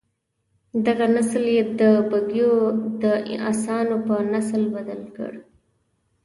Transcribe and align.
دغه 0.85 1.05
نسل 1.15 1.43
یې 1.55 1.63
د 1.79 1.81
بګیو 2.09 2.53
د 3.03 3.03
اسانو 3.51 3.95
په 4.07 4.15
نسل 4.33 4.61
بدل 4.75 5.01
کړ. 5.15 5.31